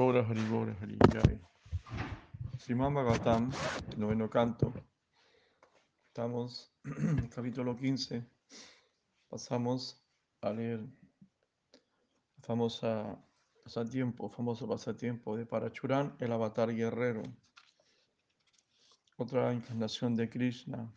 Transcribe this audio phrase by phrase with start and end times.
[0.00, 1.22] Haribora, Haribora, Haribora.
[2.56, 3.50] Simán Bhagavatam,
[3.98, 4.72] noveno canto.
[6.06, 8.24] Estamos en capítulo 15.
[9.28, 10.02] Pasamos
[10.40, 10.90] a leer el
[12.40, 13.22] famosa
[13.62, 17.22] pasatiempo, famoso pasatiempo de Parachurán, el avatar guerrero.
[19.18, 20.90] Otra encarnación de Krishna.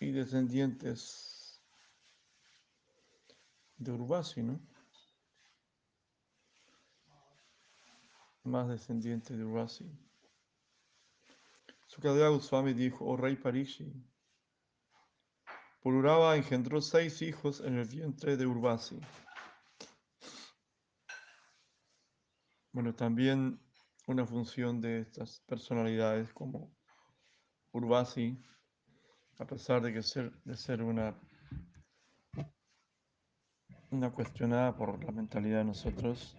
[0.00, 1.62] Y descendientes
[3.76, 4.58] de Urvasi, ¿no?
[8.48, 9.84] Más descendientes de Urvasi.
[11.86, 13.92] Sukadeva Goswami dijo, oh rey Parishi,
[15.82, 18.98] Pururava engendró seis hijos en el vientre de Urvasi.
[22.72, 23.60] Bueno, también
[24.06, 26.74] una función de estas personalidades como
[27.72, 28.42] Urvasi,
[29.38, 31.14] a pesar de que ser, de ser una,
[33.90, 36.34] una cuestionada por la mentalidad de nosotros,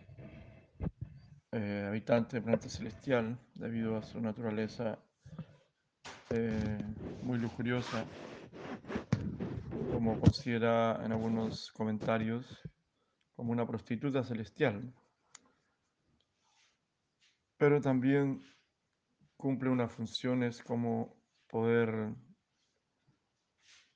[1.51, 4.99] eh, habitante del planeta celestial, debido a su naturaleza
[6.29, 6.77] eh,
[7.23, 8.05] muy lujuriosa,
[9.91, 12.61] como considera en algunos comentarios,
[13.35, 14.93] como una prostituta celestial.
[17.57, 18.43] Pero también
[19.35, 22.13] cumple unas funciones como poder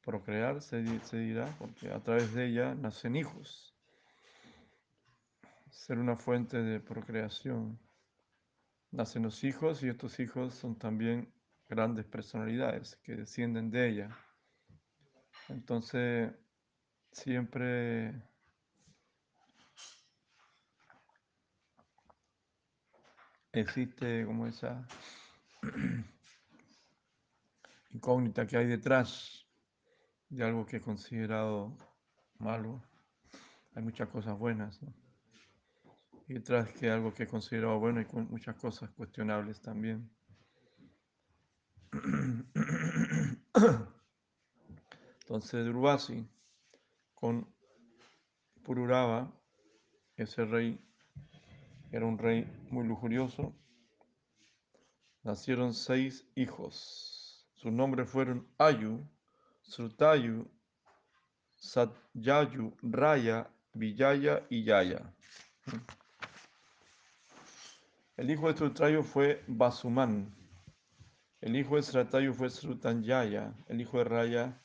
[0.01, 3.72] procrear, se, se dirá, porque a través de ella nacen hijos
[5.73, 7.79] ser una fuente de procreación.
[8.91, 11.33] Nacen los hijos y estos hijos son también
[11.67, 14.17] grandes personalidades que descienden de ella.
[15.49, 16.31] Entonces,
[17.11, 18.13] siempre
[23.51, 24.87] existe como esa
[27.91, 29.47] incógnita que hay detrás
[30.29, 31.75] de algo que es considerado
[32.37, 32.83] malo.
[33.73, 34.79] Hay muchas cosas buenas.
[34.83, 35.02] ¿no?
[36.27, 40.09] Y que algo que he considerado bueno y con muchas cosas cuestionables también.
[45.21, 46.27] Entonces Durvasi
[47.13, 47.47] con
[48.63, 49.31] Pururava,
[50.15, 50.79] ese rey
[51.91, 53.53] era un rey muy lujurioso,
[55.23, 57.45] nacieron seis hijos.
[57.53, 58.99] Sus nombres fueron Ayu,
[59.61, 60.47] Srutayu,
[61.55, 65.13] Satyayu, Raya, Vijaya y Yaya.
[68.15, 70.33] El hijo de Srutayu fue Basuman.
[71.41, 73.53] El hijo de Sratayu fue Srutanyaya.
[73.67, 74.61] El hijo de Raya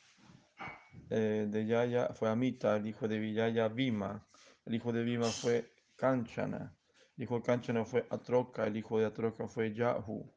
[1.09, 2.77] eh, de Yaya fue Amita.
[2.77, 4.25] El hijo de Vijaya Vima.
[4.65, 6.75] El hijo de Vima fue Kanchana.
[7.17, 8.67] El hijo de Kanchana fue Atroka.
[8.67, 10.31] El hijo de Atroka fue Yahu.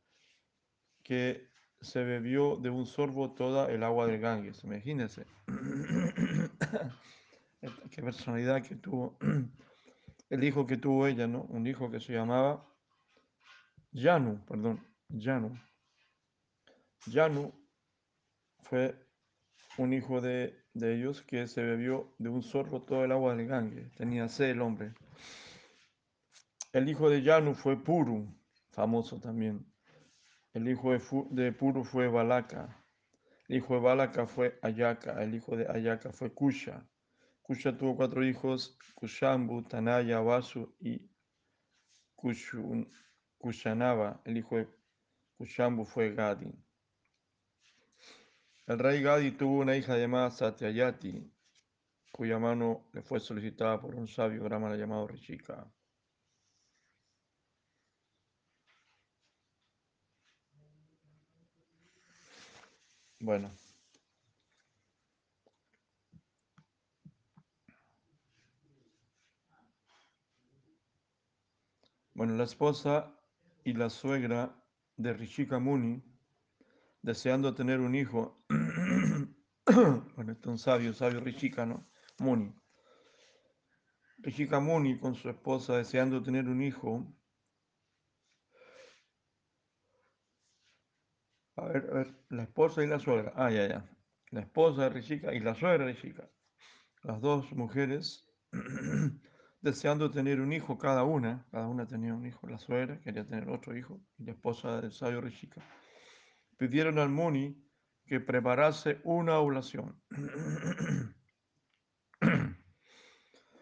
[1.03, 1.49] Que
[1.83, 4.65] se bebió de un sorbo toda el agua del Ganges.
[4.65, 5.27] Imagínense.
[7.91, 9.19] Qué personalidad que tuvo.
[10.31, 11.43] El hijo que tuvo ella, ¿no?
[11.43, 12.67] Un hijo que se llamaba
[13.93, 15.59] Yanu, perdón, Yanu.
[17.07, 17.53] Yanu
[18.61, 18.95] fue
[19.77, 23.47] un hijo de, de, ellos que se bebió de un sorbo todo el agua del
[23.47, 23.91] Gange.
[23.97, 24.95] Tenía sed el hombre.
[26.73, 28.35] El hijo de Yanu fue Puru,
[28.71, 29.71] famoso también.
[30.55, 32.83] El hijo de, de Puru fue Balaka.
[33.49, 35.23] El hijo de Balaka fue Ayaka.
[35.23, 36.89] El hijo de Ayaka fue Kusha.
[37.43, 41.11] Kusha tuvo cuatro hijos, Kushambu, Tanaya, Vasu y
[42.15, 42.91] Kushun.
[43.43, 44.69] Kushanaba, el hijo de
[45.37, 46.55] Kushambu, fue Gadi.
[48.69, 51.29] El rey Gadi tuvo una hija llamada Satyayati,
[52.13, 55.69] cuya mano le fue solicitada por un sabio brahmana llamado Rishika.
[63.19, 63.51] Bueno.
[72.15, 73.13] Bueno, la esposa
[73.65, 74.55] y la suegra
[74.97, 76.03] de Rishika Muni,
[77.03, 78.45] deseando tener un hijo,
[79.67, 81.89] bueno, este es un sabio, sabio Rishika, ¿no?
[82.19, 82.55] Muni.
[84.19, 87.13] Rishika Muni con su esposa deseando tener un hijo.
[91.57, 93.33] A ver, a ver, la esposa y la suegra.
[93.37, 93.91] Ah, ya, ya.
[94.31, 96.31] La esposa de Rishika y la suegra de Rishika.
[97.03, 98.27] Las dos mujeres
[99.63, 103.49] deseando tener un hijo cada una, cada una tenía un hijo, la suegra quería tener
[103.49, 105.63] otro hijo y la esposa del sabio Rishika,
[106.59, 107.57] pidieron al Muni
[108.05, 110.03] que preparase una oblación.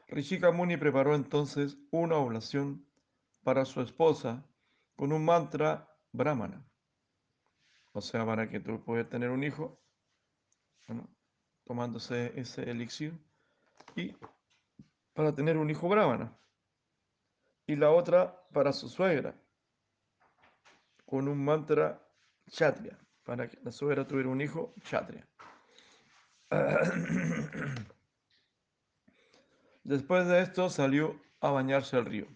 [0.09, 2.85] Rishika Muni preparó entonces una oblación
[3.45, 4.45] para su esposa
[4.97, 6.67] con un mantra brahmana.
[7.93, 9.81] O sea, para que tú puedas tener un hijo,
[10.89, 11.09] bueno,
[11.65, 13.19] tomándose ese elixir
[13.97, 14.15] y
[15.21, 16.35] para tener un hijo brahmana
[17.67, 19.35] y la otra para su suegra
[21.05, 22.03] con un mantra
[22.47, 25.29] kshatriya, para que la suegra tuviera un hijo kshatriya.
[29.85, 32.27] Después de esto salió a bañarse al río.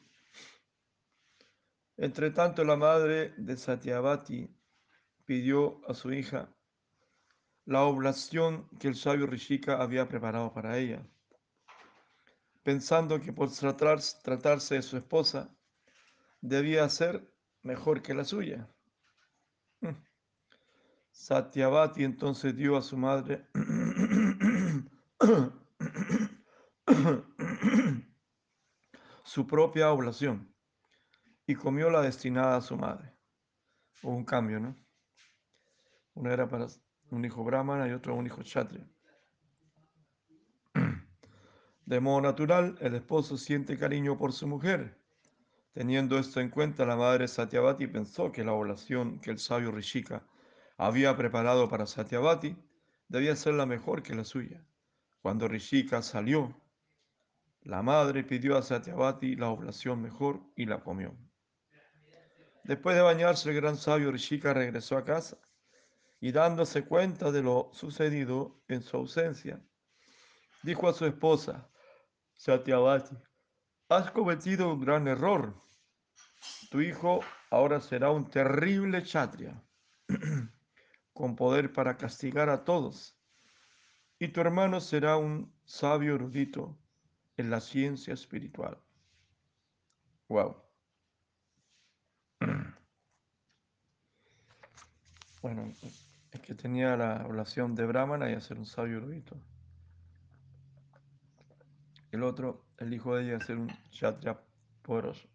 [1.97, 4.55] Entre tanto, la madre de Satyavati
[5.25, 6.55] pidió a su hija
[7.65, 11.03] la oblación que el sabio Rishika había preparado para ella,
[12.65, 15.55] pensando que por tratarse de su esposa
[16.41, 17.33] debía ser
[17.63, 18.69] mejor que la suya.
[21.13, 23.47] Satyavati entonces dio a su madre
[29.23, 30.53] su propia oblación
[31.47, 33.15] y comió la destinada a su madre.
[34.03, 34.75] Hubo un cambio, ¿no?
[36.15, 36.67] Una era para
[37.11, 38.89] un hijo brahmana y otro un hijo kshatriya.
[41.87, 44.99] De modo natural, el esposo siente cariño por su mujer.
[45.75, 50.27] Teniendo esto en cuenta, la madre Satyavati pensó que la oblación que el sabio Rishika
[50.79, 52.57] había preparado para Satyavati
[53.09, 54.65] debía ser la mejor que la suya.
[55.21, 56.59] Cuando Rishika salió,
[57.61, 61.15] la madre pidió a Satyavati la oblación mejor y la comió.
[62.65, 65.37] Después de bañarse, el gran sabio Rishika regresó a casa
[66.19, 69.61] y dándose cuenta de lo sucedido en su ausencia,
[70.63, 71.69] dijo a su esposa,
[72.37, 73.17] Satyavati,
[73.89, 75.55] has cometido un gran error.
[76.71, 77.21] Tu hijo
[77.51, 79.63] ahora será un terrible chatria,
[81.13, 83.19] con poder para castigar a todos,
[84.19, 86.79] y tu hermano será un sabio erudito
[87.37, 88.79] en la ciencia espiritual.
[90.29, 90.57] Wow.
[95.43, 95.71] Bueno,
[96.33, 99.37] es que tenía la oración de Brahmana y hacer un sabio erudito.
[102.15, 104.41] El otro, el hijo de ella, hacer un kshatriya
[104.83, 105.29] poderoso.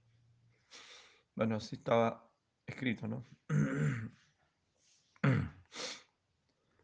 [1.35, 2.25] Bueno, así estaba
[2.65, 3.27] escrito, ¿no?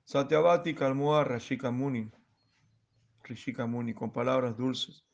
[0.04, 2.12] Satyavati calmó a Rashika Muni,
[3.24, 5.06] Rishika Muni, con palabras dulces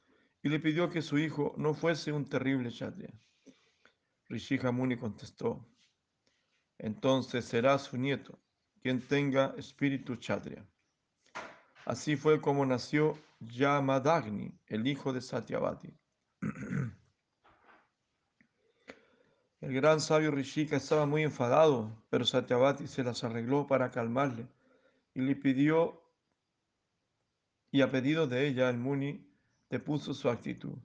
[0.41, 3.13] y le pidió que su hijo no fuese un terrible kshatriya.
[4.29, 5.63] Rishika Muni contestó,
[6.79, 8.39] entonces será su nieto
[8.81, 10.65] quien tenga espíritu kshatriya.
[11.85, 15.93] Así fue como nació Yamadagni, el hijo de Satyavati.
[19.61, 24.47] El gran sabio Rishika estaba muy enfadado, pero Satyavati se las arregló para calmarle
[25.13, 26.01] y le pidió,
[27.69, 29.31] y a pedido de ella, el Muni
[29.69, 30.79] depuso su actitud.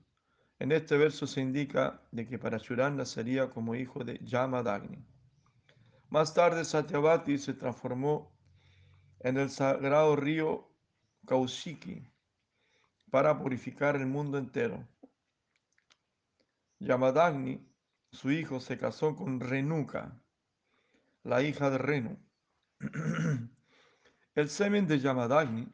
[0.59, 5.03] En este verso se indica de que Parachuran nacería como hijo de Yamadagni.
[6.09, 8.31] Más tarde Satyavati se transformó
[9.21, 10.67] en el sagrado río
[11.27, 12.09] Kaushiki
[13.11, 14.87] para purificar el mundo entero.
[16.79, 17.69] Yamadagni,
[18.11, 20.23] su hijo, se casó con Renuka,
[21.23, 22.17] la hija de Renu.
[24.35, 25.67] El semen de Yamadagni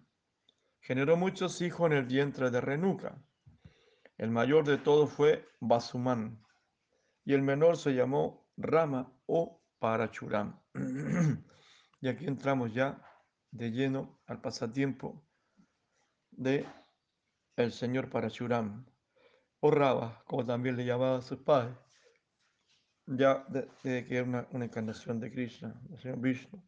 [0.79, 3.21] generó muchos hijos en el vientre de Renuka.
[4.17, 6.41] El mayor de todos fue Basuman
[7.25, 10.59] y el menor se llamó Rama o Parachuram.
[12.01, 13.03] y aquí entramos ya
[13.51, 15.23] de lleno al pasatiempo
[16.37, 16.65] de
[17.55, 18.85] el señor Parachuram,
[19.59, 21.77] o Raba, como también le llamaba a sus padres,
[23.05, 26.61] ya desde que era una, una, encarnación de Krishna, el señor Vishnu.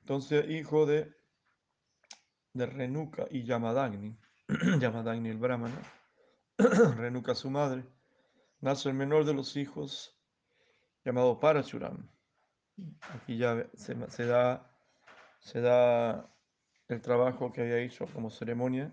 [0.00, 1.14] Entonces, hijo de,
[2.52, 4.18] de Renuka y Yamadagni,
[4.80, 5.80] Yamadagni el Brahmana,
[6.96, 7.84] Renuka su madre,
[8.60, 10.18] nace el menor de los hijos
[11.04, 12.10] llamado Parachuram.
[13.14, 13.94] Aquí ya se,
[14.24, 14.72] da,
[15.40, 16.34] se da
[16.94, 18.92] el trabajo que había hecho como ceremonia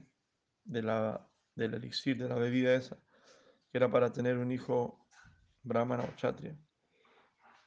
[0.64, 2.98] de la, del elixir, de la bebida esa,
[3.72, 5.00] que era para tener un hijo
[5.64, 6.58] brahmana o chatria.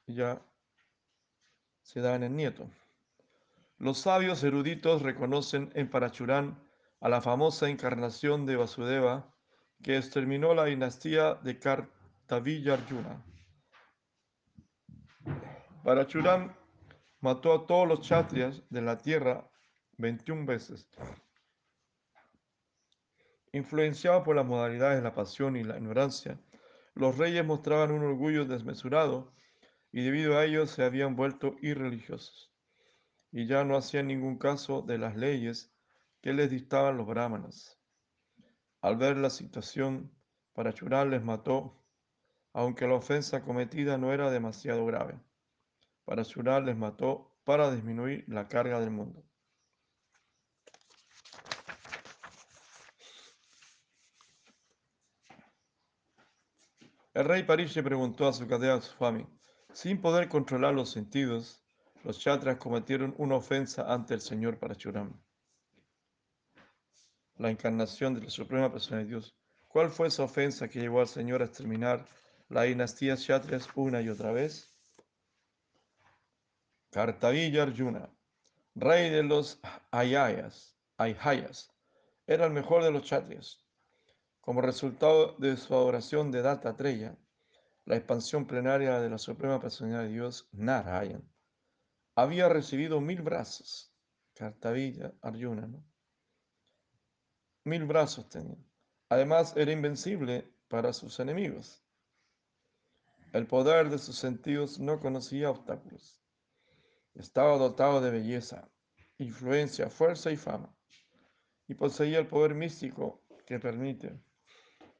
[0.06, 0.40] Y ya
[1.82, 2.70] se da en el nieto.
[3.78, 6.62] Los sabios eruditos reconocen en Parachurán
[7.00, 9.34] a la famosa encarnación de Vasudeva
[9.82, 13.24] que exterminó la dinastía de Kartavillarjuna.
[15.82, 16.54] Parachuram
[17.20, 19.49] mató a todos los chatrias de la tierra
[20.00, 20.88] 21 veces.
[23.52, 26.40] Influenciados por las modalidades de la pasión y la ignorancia,
[26.94, 29.34] los reyes mostraban un orgullo desmesurado
[29.92, 32.50] y debido a ello se habían vuelto irreligiosos
[33.32, 35.72] y ya no hacían ningún caso de las leyes
[36.20, 37.78] que les dictaban los brahmanas.
[38.80, 40.10] Al ver la situación,
[40.52, 41.84] Parachuram les mató,
[42.52, 45.20] aunque la ofensa cometida no era demasiado grave.
[46.04, 49.29] Parachuram les mató para disminuir la carga del mundo.
[57.12, 59.26] El rey Pariche preguntó a su cadea Swami,
[59.72, 61.60] sin poder controlar los sentidos,
[62.04, 65.20] los chatras cometieron una ofensa ante el señor Parachuram,
[67.38, 69.34] la encarnación de la Suprema Persona de Dios.
[69.66, 72.06] ¿Cuál fue esa ofensa que llevó al señor a exterminar
[72.48, 74.72] la dinastía Kshatriyas una y otra vez?
[76.92, 78.08] Kartavilla Arjuna,
[78.76, 79.58] rey de los
[79.90, 81.72] Ayayas, Ayhayas,
[82.28, 83.58] era el mejor de los Kshatriyas.
[84.40, 87.16] Como resultado de su adoración de Dattatreya,
[87.84, 91.28] la expansión plenaria de la Suprema Personalidad de Dios, Narayan,
[92.14, 93.94] había recibido mil brazos.
[94.34, 95.84] Kartavilla Arjuna, ¿no?
[97.64, 98.56] Mil brazos tenía.
[99.10, 101.84] Además, era invencible para sus enemigos.
[103.32, 106.22] El poder de sus sentidos no conocía obstáculos.
[107.14, 108.70] Estaba dotado de belleza,
[109.18, 110.74] influencia, fuerza y fama,
[111.68, 114.18] y poseía el poder místico que permite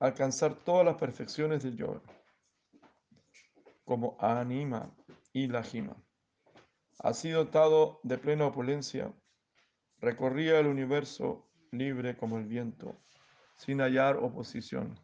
[0.01, 2.01] alcanzar todas las perfecciones del yoga,
[3.85, 4.91] como Anima
[5.33, 5.95] y Lajima.
[6.99, 9.13] Así dotado de plena opulencia,
[9.99, 12.97] recorría el universo libre como el viento,
[13.57, 14.99] sin hallar oposición.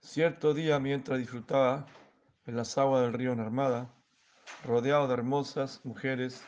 [0.00, 1.86] Cierto día, mientras disfrutaba
[2.44, 3.94] en las aguas del río Narmada,
[4.64, 6.44] rodeado de hermosas mujeres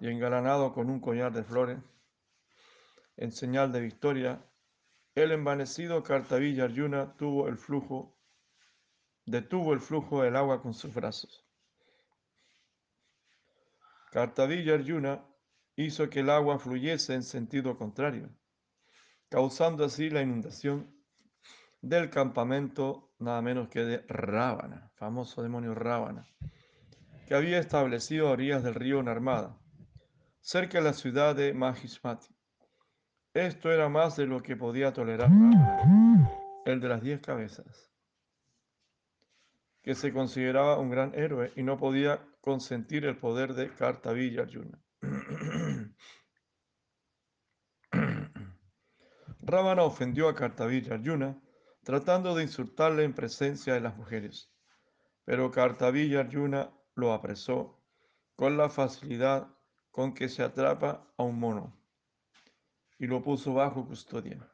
[0.00, 1.78] y engalanado con un collar de flores,
[3.16, 4.42] en señal de victoria,
[5.14, 8.18] el envanecido Kartavilla Arjuna tuvo el flujo,
[9.26, 11.44] detuvo el flujo del agua con sus brazos.
[14.10, 15.24] Kartavilla Arjuna
[15.76, 18.30] hizo que el agua fluyese en sentido contrario,
[19.28, 20.94] causando así la inundación
[21.80, 26.26] del campamento nada menos que de Rábana, famoso demonio Rábana,
[27.26, 29.58] que había establecido a orillas del río Narmada,
[30.40, 32.34] cerca de la ciudad de Mahismati.
[33.34, 35.30] Esto era más de lo que podía tolerar
[36.66, 37.90] el de las diez cabezas,
[39.82, 44.78] que se consideraba un gran héroe y no podía consentir el poder de Kartavilla Arjuna.
[49.40, 51.40] Ravana ofendió a Kartavilla Arjuna
[51.84, 54.52] tratando de insultarle en presencia de las mujeres,
[55.24, 57.82] pero Kartavilla Arjuna lo apresó
[58.36, 59.48] con la facilidad
[59.90, 61.81] con que se atrapa a un mono
[63.02, 64.48] y lo puso bajo custodia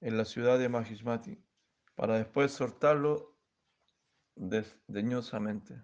[0.00, 1.44] en la ciudad de Mahismati
[1.94, 3.36] para después soltarlo
[4.34, 5.82] desdeñosamente.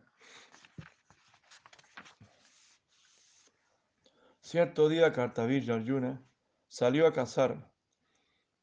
[4.40, 6.26] Cierto día Kartavilla Arjuna
[6.66, 7.71] salió a cazar.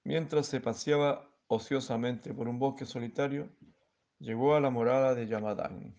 [0.03, 3.55] Mientras se paseaba ociosamente por un bosque solitario,
[4.17, 5.95] llegó a la morada de Yamadagni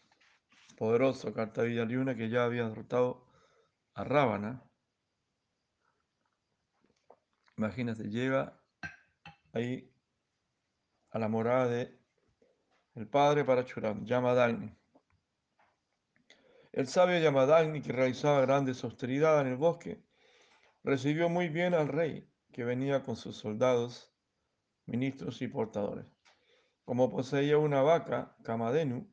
[0.76, 3.28] poderoso Kartavilla Arjuna que ya había derrotado
[3.94, 4.68] a Ravana.
[7.56, 8.60] Imagínate, llega
[9.52, 9.90] ahí
[11.10, 11.98] a la morada de
[12.94, 14.72] el padre Parachuram, Yamadagni.
[16.72, 20.04] El sabio Yamadagni, que realizaba grandes austeridades en el bosque,
[20.82, 24.12] recibió muy bien al rey, que venía con sus soldados,
[24.86, 26.06] ministros y portadores.
[26.84, 29.08] Como poseía una vaca, Kamadenu,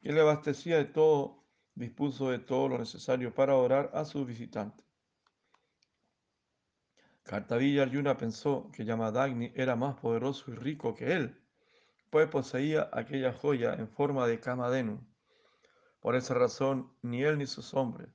[0.00, 1.44] que le abastecía de todo,
[1.74, 4.82] dispuso de todo lo necesario para orar a su visitante.
[7.22, 11.40] Kartavilla Arjuna pensó que Yamadagni era más poderoso y rico que él,
[12.10, 15.00] pues poseía aquella joya en forma de Kamadenu.
[16.00, 18.08] Por esa razón, ni él ni sus hombres,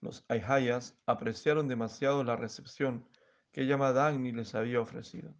[0.00, 3.08] los Aihayas, apreciaron demasiado la recepción
[3.52, 5.34] que Yamadagni les había ofrecido.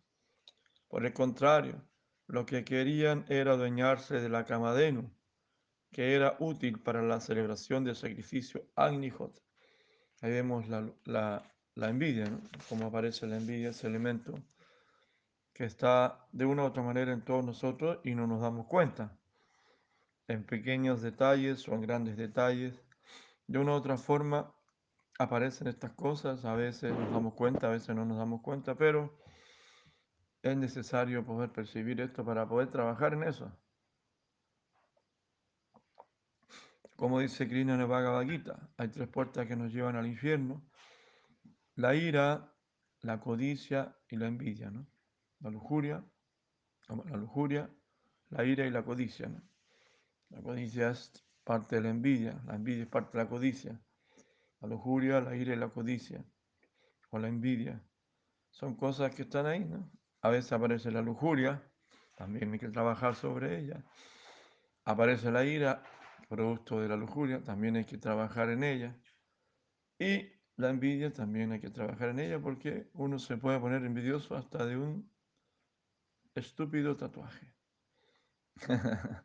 [0.88, 1.84] Por el contrario,
[2.26, 5.10] lo que querían era adueñarse de la Kamadenu,
[5.92, 9.42] que era útil para la celebración del sacrificio Agnihot.
[10.20, 11.42] Ahí vemos la,
[11.76, 12.40] envidia, ¿no?
[12.68, 14.34] Cómo aparece la envidia, ese elemento
[15.52, 19.18] que está de una u otra manera en todos nosotros y no nos damos cuenta.
[20.26, 22.82] En pequeños detalles o en grandes detalles,
[23.46, 24.54] de una u otra forma
[25.18, 29.18] aparecen estas cosas, a veces nos damos cuenta, a veces no nos damos cuenta, pero
[30.42, 33.52] es necesario poder percibir esto para poder trabajar en eso.
[36.96, 40.62] Como dice Krishna Bhagavad Gita, hay tres puertas que nos llevan al infierno.
[41.80, 42.54] La ira,
[43.00, 44.86] la codicia y la envidia, ¿no?
[45.38, 46.04] La lujuria,
[46.88, 47.70] la lujuria,
[48.28, 49.40] la ira y la codicia, ¿no?
[50.28, 51.10] La codicia es
[51.42, 53.80] parte de la envidia, la envidia es parte de la codicia.
[54.60, 56.22] La lujuria, la ira y la codicia,
[57.08, 57.82] o la envidia,
[58.50, 59.90] son cosas que están ahí, ¿no?
[60.20, 61.66] A veces aparece la lujuria,
[62.18, 63.82] también hay que trabajar sobre ella.
[64.84, 65.82] Aparece la ira,
[66.28, 69.00] producto de la lujuria, también hay que trabajar en ella.
[69.98, 74.36] Y la envidia también hay que trabajar en ella porque uno se puede poner envidioso
[74.36, 75.10] hasta de un
[76.34, 77.52] estúpido tatuaje.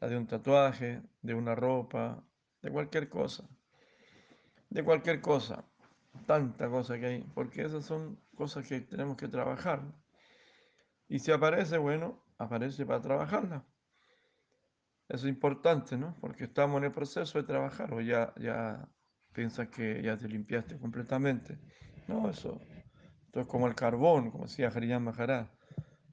[0.00, 2.22] de un tatuaje, de una ropa,
[2.62, 3.48] de cualquier cosa.
[4.70, 5.64] De cualquier cosa.
[6.26, 7.22] Tanta cosa que hay.
[7.34, 9.82] Porque esas son cosas que tenemos que trabajar.
[11.08, 13.64] Y si aparece, bueno, aparece para trabajarla.
[15.08, 16.16] Es importante, ¿no?
[16.20, 18.88] Porque estamos en el proceso de trabajar o ya, ya
[19.36, 21.58] piensas que ya te limpiaste completamente.
[22.08, 22.58] No, eso,
[23.26, 25.48] esto es como el carbón, como decía Harían Maharaj.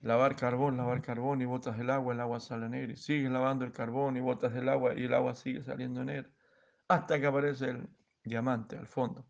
[0.01, 2.91] Lavar carbón, lavar carbón y botas el agua, el agua sale negra.
[2.91, 6.29] Y sigues lavando el carbón y botas el agua y el agua sigue saliendo negra.
[6.89, 7.87] Hasta que aparece el
[8.25, 9.25] diamante al fondo.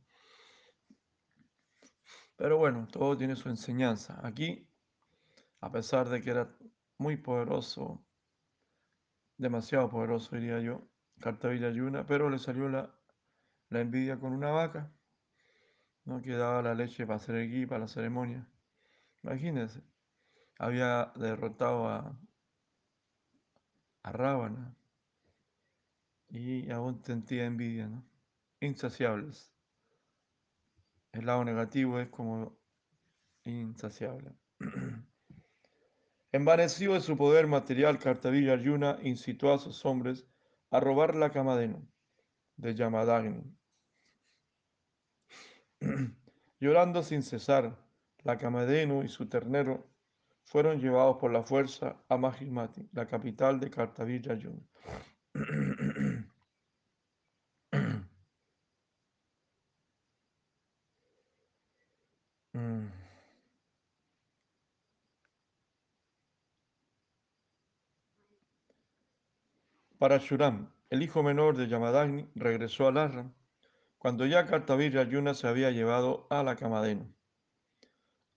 [2.35, 4.19] Pero bueno, todo tiene su enseñanza.
[4.23, 4.67] Aquí,
[5.61, 6.49] a pesar de que era
[6.97, 8.03] muy poderoso,
[9.37, 12.91] demasiado poderoso diría yo, Cartavilla Yuna, pero le salió la,
[13.73, 14.91] la envidia con una vaca,
[16.05, 16.21] ¿no?
[16.21, 18.47] que daba la leche para hacer el para la ceremonia.
[19.23, 19.81] Imagínense,
[20.59, 22.17] había derrotado a,
[24.03, 24.75] a Rábana
[26.29, 28.05] y aún sentía envidia, ¿no?
[28.59, 29.51] Insaciables.
[31.11, 32.57] El lado negativo es como
[33.43, 34.31] insaciable.
[36.31, 40.27] Envanecido de su poder material, Cartavilla Arjuna incitó a sus hombres
[40.71, 41.87] a robar la Kamadenu
[42.57, 43.43] de Yamadagni.
[46.59, 47.77] Llorando sin cesar,
[48.23, 49.85] la Kamadenu y su ternero
[50.43, 54.35] fueron llevados por la fuerza a Mahismati, la capital de Cartavilla
[55.33, 56.23] mm.
[69.97, 73.31] Parashuram, el hijo menor de Yamadagni, regresó a Larra
[74.03, 77.15] cuando ya Kartavir Yuna se había llevado a la Kamadenu.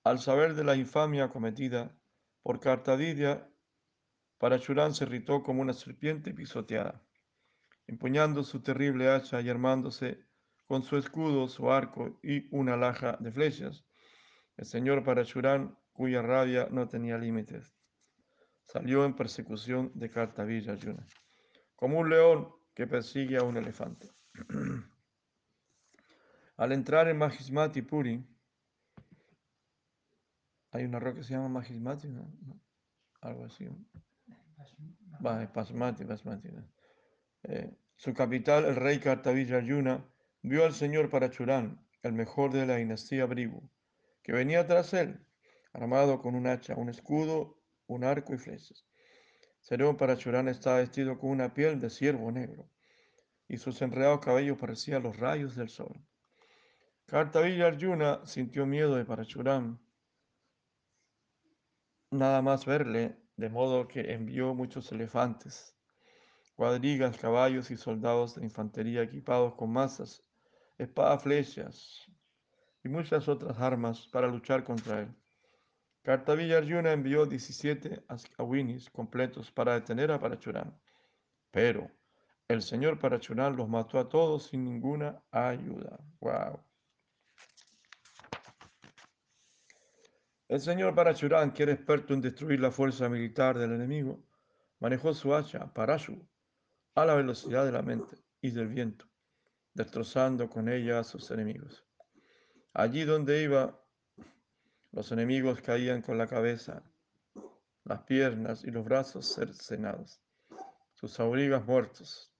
[0.04, 1.92] Al saber de la infamia cometida
[2.44, 3.50] por Kartavirya,
[4.38, 7.02] Parashuram se irritó como una serpiente pisoteada.
[7.88, 10.20] Empuñando su terrible hacha y armándose
[10.68, 13.84] con su escudo, su arco y una laja de flechas,
[14.56, 17.74] el señor Parashuram, cuya rabia no tenía límites,
[18.62, 21.04] salió en persecución de Kartavir Yuna
[21.74, 24.12] como un león que persigue a un elefante.
[26.56, 28.24] Al entrar en Mahismati Puri,
[30.70, 32.26] hay una roca que se llama Mahismati, ¿no?
[33.20, 33.68] algo así.
[35.20, 36.48] Basmati, Basmati.
[37.44, 40.04] Eh, su capital, el rey Kartavilla Yuna,
[40.42, 43.68] vio al señor Parachurán, el mejor de la dinastía Brigu,
[44.22, 45.26] que venía tras él,
[45.72, 48.86] armado con un hacha, un escudo, un arco y flechas.
[49.60, 52.70] Serón Parachurán estaba vestido con una piel de ciervo negro,
[53.48, 56.00] y sus enredados cabellos parecían los rayos del sol.
[57.08, 59.78] Kartavilla Arjuna sintió miedo de Parachurán,
[62.10, 65.76] nada más verle, de modo que envió muchos elefantes,
[66.56, 70.24] cuadrigas, caballos y soldados de infantería equipados con masas,
[70.78, 72.10] espadas, flechas
[72.82, 75.14] y muchas otras armas para luchar contra él.
[76.02, 78.02] Kartavilla Arjuna envió 17
[78.36, 80.76] awinis completos para detener a Parachurán,
[81.52, 81.88] pero
[82.48, 86.00] el señor Parachurán los mató a todos sin ninguna ayuda.
[86.18, 86.65] ¡Wow!
[90.48, 94.22] El señor Parachurán, que era experto en destruir la fuerza militar del enemigo,
[94.78, 96.24] manejó su hacha, Parashu,
[96.94, 99.06] a la velocidad de la mente y del viento,
[99.74, 101.84] destrozando con ella a sus enemigos.
[102.72, 103.82] Allí donde iba,
[104.92, 106.84] los enemigos caían con la cabeza,
[107.82, 110.20] las piernas y los brazos cercenados,
[110.94, 112.32] sus abrigas muertos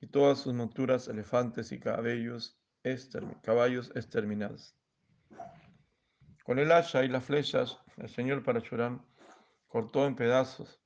[0.00, 4.76] y todas sus monturas, elefantes y caballos exterminados.
[6.48, 9.04] Con el hacha y las flechas, el señor Parachurán
[9.66, 10.80] cortó en pedazos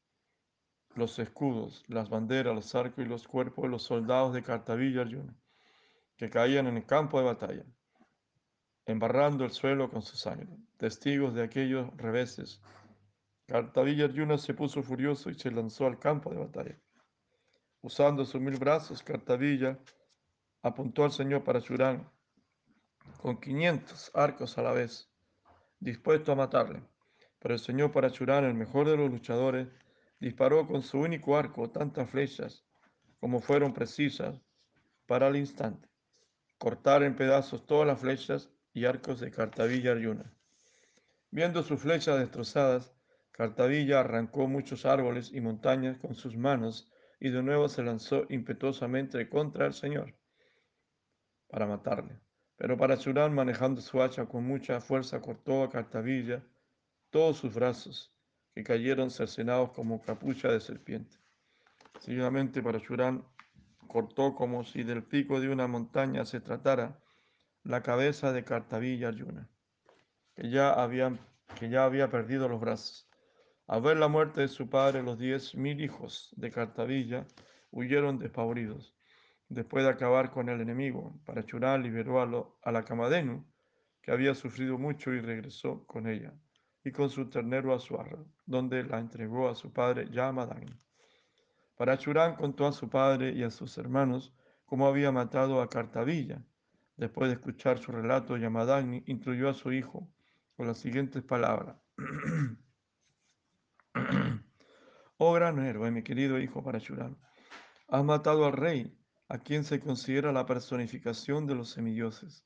[0.96, 5.37] los escudos, las banderas, los arcos y los cuerpos de los soldados de Cartavilla Arjuna,
[6.16, 7.64] que caían en el campo de batalla
[8.87, 10.48] embarrando el suelo con su sangre,
[10.79, 12.61] testigos de aquellos reveses.
[13.46, 16.77] Cartavilla Arjuna se puso furioso y se lanzó al campo de batalla.
[17.83, 19.79] Usando sus mil brazos, Cartavilla
[20.61, 22.11] apuntó al señor Parachurán
[23.18, 25.12] con 500 arcos a la vez,
[25.83, 26.81] dispuesto a matarle.
[27.40, 29.68] Pero el señor Parachurán, el mejor de los luchadores,
[30.21, 32.64] disparó con su único arco tantas flechas
[33.18, 34.40] como fueron precisas
[35.07, 35.88] para el instante.
[36.59, 40.33] Cortar en pedazos todas las flechas y arcos de Cartavilla Arjuna.
[41.31, 42.95] Viendo sus flechas destrozadas,
[43.33, 49.29] Cartavilla arrancó muchos árboles y montañas con sus manos y de nuevo se lanzó impetuosamente
[49.29, 50.14] contra el Señor
[51.49, 52.21] para matarle.
[52.62, 56.44] Pero Parachurán, manejando su hacha con mucha fuerza, cortó a Cartavilla
[57.11, 58.14] todos sus brazos,
[58.55, 61.16] que cayeron cercenados como capucha de serpiente.
[61.98, 63.25] Seguidamente Parashurán
[63.88, 67.03] cortó como si del pico de una montaña se tratara
[67.64, 69.48] la cabeza de Cartavilla Arjuna,
[70.37, 71.18] que ya, habían,
[71.59, 73.09] que ya había perdido los brazos.
[73.66, 77.27] Al ver la muerte de su padre, los diez mil hijos de Cartavilla
[77.72, 78.94] huyeron despavoridos.
[79.53, 83.45] Después de acabar con el enemigo, Parashurán liberó a, a la Camadenu,
[84.01, 86.33] que había sufrido mucho y regresó con ella,
[86.83, 90.75] y con su ternero a Suarra, donde la entregó a su padre Yamadagni.
[91.77, 94.35] Parachurán contó a su padre y a sus hermanos
[94.65, 96.43] cómo había matado a Cartavilla.
[96.97, 100.09] Después de escuchar su relato, Yamadagni instruyó a su hijo
[100.57, 101.77] con las siguientes palabras.
[105.19, 107.19] oh gran héroe, mi querido hijo Parachurán,
[107.88, 108.97] has matado al rey,
[109.33, 112.45] a quien se considera la personificación de los semidioses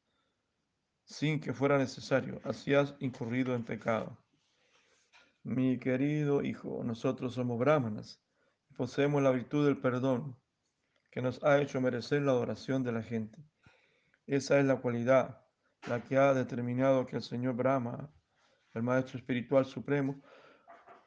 [1.04, 2.40] sin que fuera necesario.
[2.44, 4.16] Así has incurrido en pecado.
[5.42, 8.20] Mi querido hijo, nosotros somos brahmanas
[8.70, 10.36] y poseemos la virtud del perdón
[11.10, 13.36] que nos ha hecho merecer la adoración de la gente.
[14.28, 15.44] Esa es la cualidad,
[15.88, 18.08] la que ha determinado que el Señor Brahma,
[18.74, 20.22] el Maestro Espiritual Supremo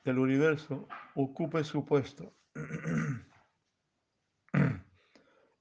[0.03, 2.33] del universo, ocupe su puesto.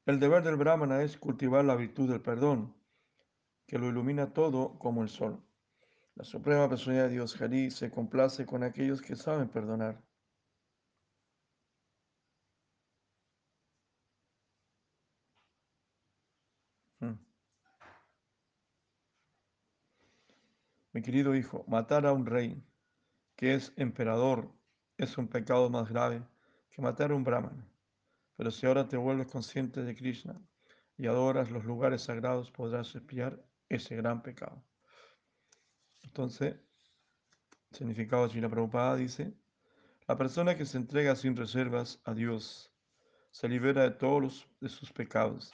[0.09, 2.75] El deber del Brahmana es cultivar la virtud del perdón
[3.67, 5.39] que lo ilumina todo como el sol.
[6.15, 10.03] La Suprema Personalidad de Dios Hari se complace con aquellos que saben perdonar.
[17.01, 17.19] Hmm.
[20.93, 22.65] Mi querido hijo, matar a un rey
[23.37, 24.51] que es emperador
[24.97, 26.23] es un pecado más grave
[26.71, 27.78] que matar a un brahman.
[28.39, 30.41] Pero si ahora te vuelves consciente de Krishna
[30.97, 34.65] y adoras los lugares sagrados, podrás espiar ese gran pecado.
[36.05, 36.55] Entonces,
[37.73, 39.35] significado de la Prabhupada dice,
[40.07, 42.73] la persona que se entrega sin reservas a Dios
[43.33, 45.53] se libera de todos de sus pecados.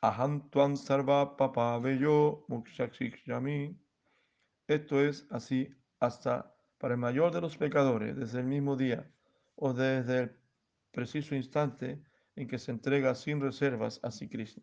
[0.00, 2.46] Aham sarva papa bello.
[4.66, 5.68] Esto es así
[6.00, 9.06] hasta para el mayor de los pecadores, desde el mismo día
[9.54, 10.36] o desde el
[10.92, 12.02] preciso instante
[12.36, 14.62] en que se entrega sin reservas a Sri Krishna.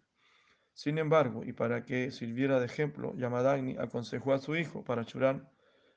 [0.74, 5.50] Sin embargo, y para que sirviera de ejemplo, Yamadagni aconsejó a su hijo, para Churán,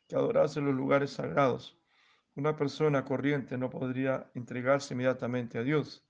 [0.08, 1.78] que adorase los lugares sagrados.
[2.34, 6.04] Una persona corriente no podría entregarse inmediatamente a Dios.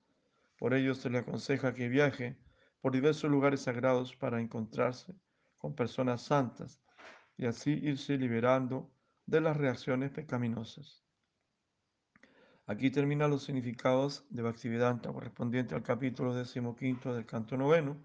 [0.57, 2.38] Por ello se le aconseja que viaje
[2.81, 5.14] por diversos lugares sagrados para encontrarse
[5.59, 6.81] con personas santas
[7.37, 8.92] y así irse liberando
[9.27, 11.05] de las reacciones pecaminosas.
[12.72, 18.02] Aquí terminan los significados de Bhaktivedanta correspondiente al capítulo decimoquinto del canto noveno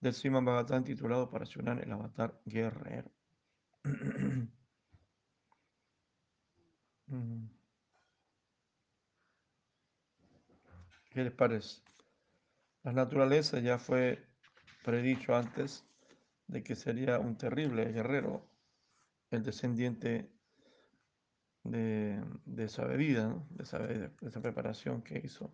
[0.00, 3.12] del Sima Bhagatán titulado para Parachunan, el avatar guerrero.
[11.10, 11.80] ¿Qué les parece?
[12.82, 14.26] La naturaleza ya fue
[14.82, 15.86] predicho antes
[16.48, 18.50] de que sería un terrible guerrero,
[19.30, 20.28] el descendiente
[21.64, 22.22] de,
[22.56, 25.52] esa bebida, de, esa, de, esa, preparación que hizo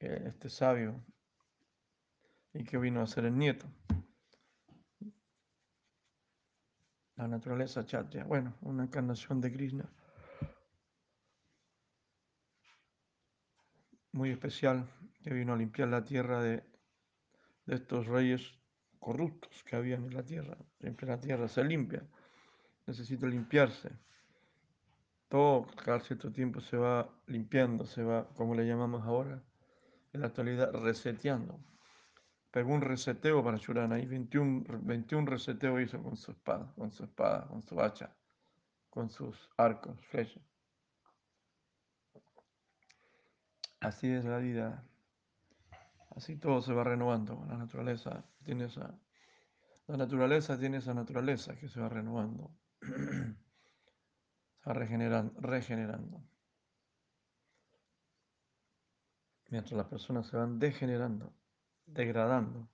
[0.00, 1.00] eh, este sabio
[2.52, 3.66] y que vino a ser el nieto.
[7.16, 9.90] La naturaleza chatya, bueno, una encarnación de Krishna
[14.12, 14.88] muy especial
[15.22, 16.64] que vino a limpiar la tierra de,
[17.66, 18.58] estos reyes
[18.98, 20.56] corruptos que habían en la tierra.
[20.80, 22.02] Siempre la tierra se limpia,
[22.86, 23.90] necesita limpiarse.
[25.30, 29.42] Todo cada cierto tiempo se va limpiando, se va, como le llamamos ahora,
[30.12, 31.58] en la actualidad, reseteando
[32.50, 37.04] pegó un reseteo para Churana y 21, 21 reseteos hizo con su espada, con su
[37.04, 38.14] espada, con su hacha,
[38.88, 40.42] con sus arcos, flechas.
[43.80, 44.84] Así es la vida.
[46.14, 47.44] Así todo se va renovando.
[47.48, 48.98] La naturaleza tiene esa,
[49.86, 52.50] la naturaleza tiene esa naturaleza que se va renovando.
[54.72, 56.22] regenerando, regenerando.
[59.48, 61.34] Mientras las personas se van degenerando
[61.92, 62.68] degradando,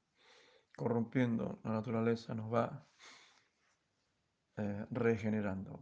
[0.77, 2.87] corrompiendo la naturaleza, nos va
[4.57, 5.81] eh, regenerando,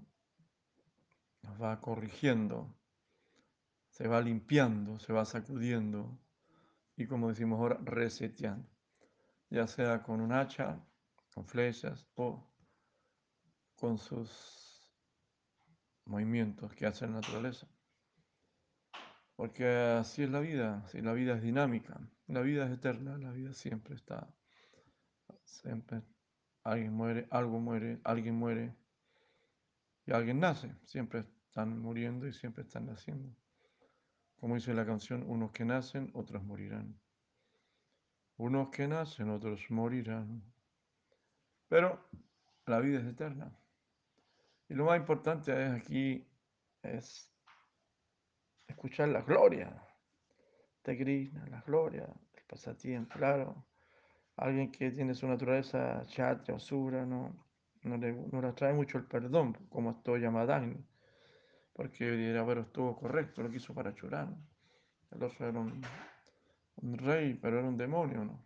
[1.42, 2.74] nos va corrigiendo,
[3.88, 6.18] se va limpiando, se va sacudiendo
[6.96, 8.68] y como decimos ahora, reseteando,
[9.50, 10.80] ya sea con un hacha,
[11.32, 12.52] con flechas o
[13.74, 14.63] con sus
[16.06, 17.66] movimientos que hace la naturaleza.
[19.36, 23.32] Porque así es la vida, si la vida es dinámica, la vida es eterna, la
[23.32, 24.32] vida siempre está,
[25.44, 26.02] siempre
[26.62, 28.74] alguien muere, algo muere, alguien muere
[30.06, 33.34] y alguien nace, siempre están muriendo y siempre están naciendo.
[34.36, 36.98] Como dice la canción, unos que nacen, otros morirán.
[38.36, 40.42] Unos que nacen, otros morirán.
[41.68, 42.06] Pero
[42.66, 43.56] la vida es eterna.
[44.68, 46.26] Y lo más importante es aquí
[46.82, 47.32] es
[48.66, 49.82] escuchar la gloria
[50.84, 53.66] de Krishna, la gloria del pasatiempo, claro.
[54.36, 57.46] Alguien que tiene su naturaleza chatra, osura, no,
[57.82, 60.84] no le, no le atrae mucho el perdón, como esto Yamadagni,
[61.72, 64.36] porque dirá, pero estuvo correcto lo que hizo para Churán.
[65.10, 65.82] El otro era un,
[66.76, 68.44] un, rey, pero era un demonio, ¿no?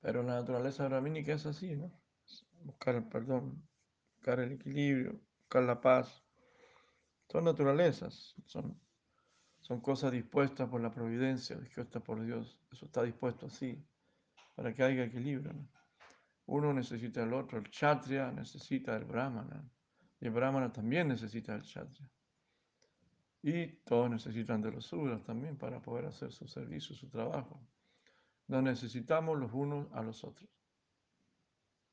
[0.00, 1.92] Pero la naturaleza brahmínica es así, ¿no?
[2.62, 3.62] Buscar el perdón,
[4.26, 6.24] buscar el equilibrio, buscar la paz.
[7.28, 8.76] Son naturalezas, son,
[9.60, 12.58] son cosas dispuestas por la providencia, dispuestas por Dios.
[12.72, 13.80] Eso está dispuesto así,
[14.56, 15.52] para que haya equilibrio.
[15.52, 15.68] ¿no?
[16.46, 19.64] Uno necesita el otro, el kshatriya necesita el brahmana,
[20.20, 22.10] y el brahmana también necesita el kshatriya.
[23.42, 27.64] Y todos necesitan de los sudras también para poder hacer su servicio, su trabajo.
[28.48, 30.50] Nos necesitamos los unos a los otros.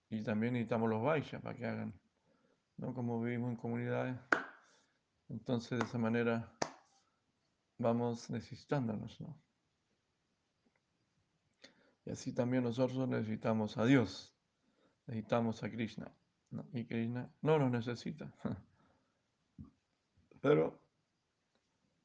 [0.10, 1.93] Y también necesitamos los vaishyas para que hagan,
[2.78, 2.94] ¿no?
[2.94, 4.18] Como vivimos en comunidades,
[5.30, 6.52] entonces de esa manera
[7.78, 9.38] vamos necesitándonos, ¿no?
[12.06, 14.34] Y así también nosotros necesitamos a Dios
[15.08, 16.12] necesitamos a Krishna.
[16.52, 16.66] ¿no?
[16.74, 18.32] Y Krishna no nos necesita.
[20.42, 20.80] Pero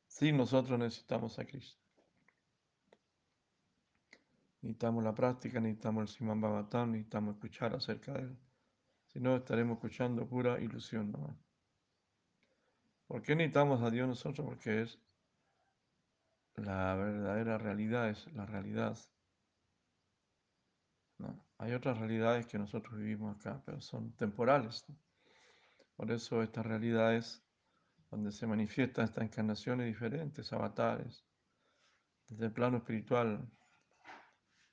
[0.06, 1.80] sí nosotros necesitamos a Krishna.
[4.60, 8.38] Necesitamos la práctica, necesitamos el Siman Bhagavatam, necesitamos escuchar acerca de él.
[9.18, 11.36] Si no, estaremos escuchando pura ilusión nomás.
[13.08, 14.46] ¿Por qué necesitamos a Dios nosotros?
[14.46, 14.96] Porque es
[16.54, 18.96] la verdadera realidad, es la realidad.
[21.18, 21.44] ¿no?
[21.58, 24.86] Hay otras realidades que nosotros vivimos acá, pero son temporales.
[25.96, 27.42] Por eso estas realidades
[28.12, 31.26] donde se manifiestan estas encarnaciones diferentes, avatares,
[32.28, 33.50] desde el plano espiritual,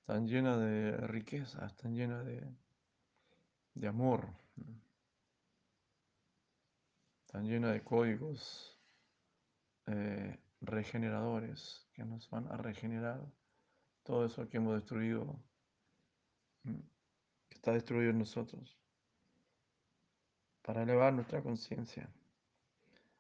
[0.01, 2.47] están llenas de riqueza, están llenas de,
[3.75, 4.81] de amor, ¿no?
[7.25, 8.79] están llenas de códigos
[9.87, 13.21] eh, regeneradores que nos van a regenerar
[14.03, 15.39] todo eso que hemos destruido
[17.49, 18.77] que está destruido en nosotros,
[20.61, 22.09] para elevar nuestra conciencia.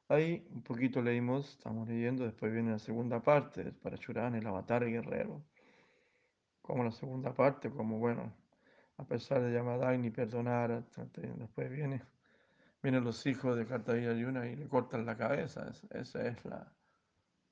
[0.07, 4.85] Ahí un poquito leímos, estamos leyendo, después viene la segunda parte, para Churán, el avatar
[4.85, 5.43] guerrero.
[6.61, 8.33] Como la segunda parte, como bueno,
[8.97, 12.03] a pesar de Yamadagni perdonar, después viene,
[12.81, 15.71] vienen los hijos de Kartavia Yuna y le cortan la cabeza.
[15.91, 16.13] Es,
[16.45, 16.73] la,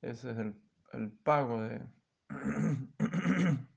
[0.00, 0.54] ese es el,
[0.92, 1.82] el pago de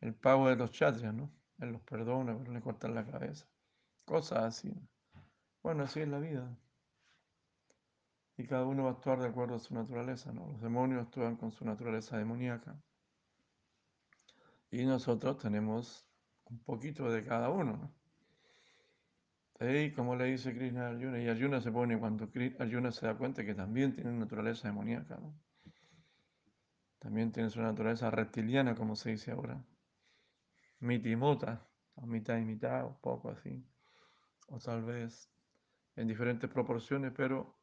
[0.00, 1.30] el pago de los chatrias, ¿no?
[1.58, 3.46] Él los perdona, pero le cortan la cabeza.
[4.04, 4.72] Cosas así.
[5.62, 6.56] Bueno, así es la vida.
[8.36, 10.46] Y cada uno va a actuar de acuerdo a su naturaleza, ¿no?
[10.48, 12.76] Los demonios actúan con su naturaleza demoníaca.
[14.70, 16.06] Y nosotros tenemos
[16.54, 17.94] un poquito de cada uno, ¿no?
[19.60, 23.16] Y como le dice Krishna a Arjuna, y Arjuna se pone cuando Arjuna se da
[23.16, 25.18] cuenta que también tiene naturaleza demoníaca.
[26.98, 29.62] También tiene su naturaleza reptiliana, como se dice ahora
[30.80, 33.64] mitimota, o mitad y mitad, o poco así,
[34.48, 35.30] o tal vez
[35.96, 37.56] en diferentes proporciones, pero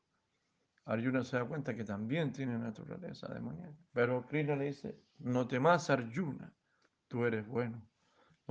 [0.86, 3.78] Arjuna se da cuenta que también tiene naturaleza demoníaca.
[3.94, 6.52] Pero Krishna le dice, no temas Arjuna,
[7.08, 7.91] tú eres bueno.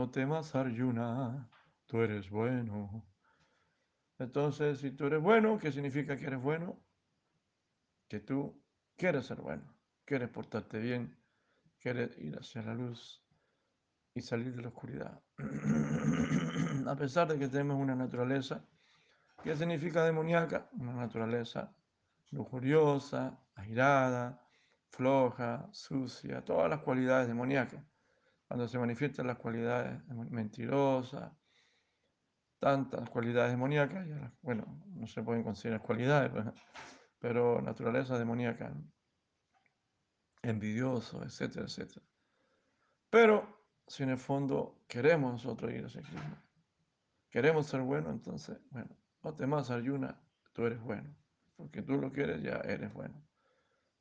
[0.00, 1.50] No temas Arjuna,
[1.84, 3.06] tú eres bueno.
[4.18, 6.82] Entonces, si tú eres bueno, ¿qué significa que eres bueno?
[8.08, 8.64] Que tú
[8.96, 11.14] quieres ser bueno, quieres portarte bien,
[11.78, 13.22] quieres ir hacia la luz
[14.14, 15.20] y salir de la oscuridad.
[16.86, 18.64] A pesar de que tenemos una naturaleza,
[19.44, 20.70] ¿qué significa demoníaca?
[20.78, 21.76] Una naturaleza
[22.30, 24.40] lujuriosa, airada,
[24.88, 27.89] floja, sucia, todas las cualidades demoníacas.
[28.50, 31.30] Cuando se manifiestan las cualidades mentirosas,
[32.58, 34.04] tantas cualidades demoníacas,
[34.42, 36.54] bueno, no se pueden considerar cualidades, pero,
[37.20, 38.74] pero naturaleza demoníaca,
[40.42, 42.04] envidioso, etcétera, etcétera.
[43.08, 46.44] Pero si en el fondo queremos nosotros ir a ese Krishna,
[47.30, 50.20] queremos ser buenos, entonces, bueno, no temas Arjuna,
[50.52, 51.14] tú eres bueno,
[51.54, 53.24] porque tú lo quieres, ya eres bueno.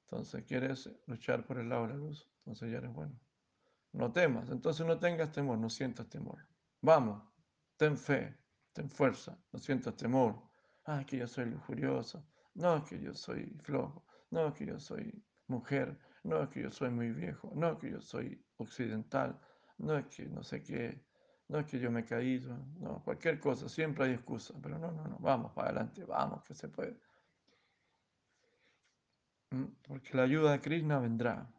[0.06, 3.14] Entonces, quieres luchar por el lado de la luz, entonces ya eres bueno.
[3.92, 6.48] No temas, entonces no tengas temor, no sientas temor.
[6.82, 7.24] Vamos,
[7.76, 8.38] ten fe,
[8.74, 10.36] ten fuerza, no sientas temor.
[10.86, 14.66] Ah, es que yo soy lujurioso, no es que yo soy flojo, no es que
[14.66, 18.44] yo soy mujer, no es que yo soy muy viejo, no es que yo soy
[18.58, 19.40] occidental,
[19.78, 21.04] no es que no sé qué,
[21.48, 24.92] no es que yo me he caído, no, cualquier cosa, siempre hay excusa, pero no,
[24.92, 27.00] no, no, vamos para adelante, vamos, que se puede.
[29.52, 29.68] ¿m?
[29.88, 31.50] porque la ayuda de Krishna vendrá.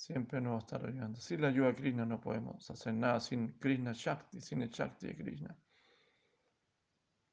[0.00, 1.20] Siempre nos va a estar ayudando.
[1.20, 3.20] Sin la ayuda de Krishna no podemos hacer nada.
[3.20, 5.54] Sin Krishna Shakti, sin el Shakti de Krishna,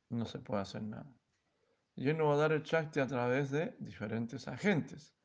[0.10, 1.10] no se puede hacer nada.
[1.96, 5.16] Y Él nos va a dar el Shakti a través de diferentes agentes.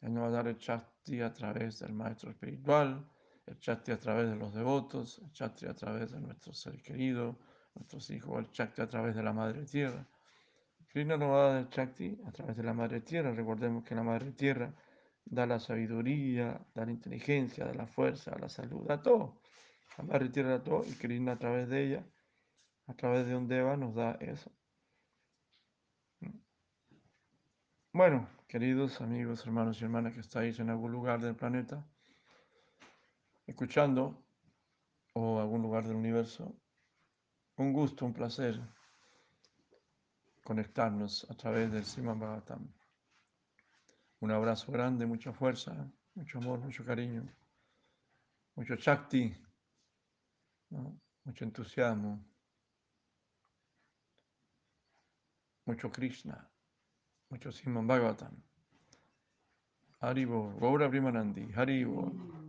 [0.00, 3.06] Él nos va a dar el Shakti a través del maestro espiritual,
[3.44, 7.38] el Shakti a través de los devotos, el Shakti a través de nuestro ser querido,
[7.74, 10.08] nuestros hijos, el Shakti a través de la Madre Tierra.
[10.88, 13.32] Krishna nos va a dar el Shakti a través de la Madre Tierra.
[13.32, 14.72] Recordemos que la Madre Tierra
[15.30, 19.40] da la sabiduría, da la inteligencia, da la fuerza, da la salud, da todo.
[19.96, 22.04] La Madre Tierra da todo y Krishna a través de ella,
[22.86, 24.50] a través de un Deva, nos da eso.
[27.92, 31.84] Bueno, queridos amigos, hermanos y hermanas que estáis en algún lugar del planeta,
[33.46, 34.22] escuchando,
[35.12, 36.54] o algún lugar del universo,
[37.56, 38.60] un gusto, un placer
[40.44, 42.79] conectarnos a través del Sriman Bhagavatam.
[44.20, 47.26] Un abrazo grande, mucha fuerza, mucho amor, mucho cariño,
[48.54, 49.34] mucho Shakti,
[50.70, 51.00] ¿no?
[51.24, 52.22] mucho entusiasmo,
[55.64, 56.48] mucho Krishna,
[57.30, 58.36] mucho Sriman Bhagavatam.
[60.00, 62.39] Haribo, Gaura Primanandi, Haribo.